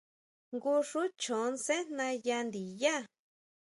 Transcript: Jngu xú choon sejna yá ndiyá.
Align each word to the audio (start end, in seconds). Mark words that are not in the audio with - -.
Jngu 0.51 0.73
xú 0.89 1.01
choon 1.21 1.53
sejna 1.65 2.07
yá 2.27 2.37
ndiyá. 2.47 2.95